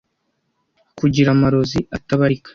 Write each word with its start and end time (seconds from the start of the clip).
kugira 0.99 1.29
amarozi 1.35 1.79
atabarika 1.97 2.49